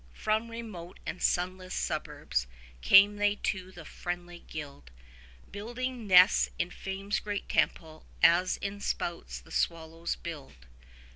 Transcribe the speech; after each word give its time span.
30 0.15 0.19
From 0.19 0.49
remote 0.49 0.99
and 1.05 1.21
sunless 1.21 1.75
suburbs 1.75 2.47
came 2.81 3.17
they 3.17 3.35
to 3.35 3.71
the 3.71 3.85
friendly 3.85 4.39
guild, 4.47 4.89
Building 5.51 6.07
nests 6.07 6.49
in 6.57 6.71
Fame's 6.71 7.19
great 7.19 7.47
temple, 7.47 8.07
as 8.23 8.57
in 8.57 8.79
spouts 8.79 9.39
the 9.39 9.51
swallows 9.51 10.15
build. 10.15 10.65